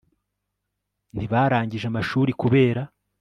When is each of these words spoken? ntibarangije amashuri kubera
ntibarangije 1.15 1.85
amashuri 1.91 2.31
kubera 2.41 2.81